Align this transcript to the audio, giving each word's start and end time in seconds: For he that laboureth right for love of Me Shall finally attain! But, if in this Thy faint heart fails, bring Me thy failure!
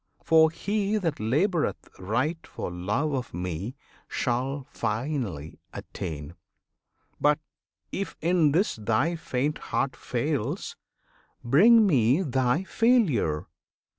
For 0.23 0.49
he 0.49 0.97
that 0.97 1.19
laboureth 1.19 1.87
right 1.99 2.39
for 2.47 2.71
love 2.71 3.13
of 3.13 3.35
Me 3.35 3.75
Shall 4.07 4.65
finally 4.71 5.59
attain! 5.73 6.33
But, 7.19 7.37
if 7.91 8.15
in 8.19 8.51
this 8.51 8.77
Thy 8.77 9.15
faint 9.15 9.59
heart 9.59 9.95
fails, 9.95 10.75
bring 11.43 11.85
Me 11.85 12.23
thy 12.23 12.63
failure! 12.63 13.45